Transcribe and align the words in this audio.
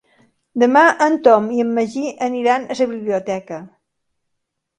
Demà 0.61 0.81
en 1.05 1.17
Tom 1.27 1.45
i 1.57 1.61
en 1.63 1.75
Magí 1.75 2.07
aniran 2.29 2.67
a 2.69 2.79
la 2.81 2.89
biblioteca. 2.95 3.61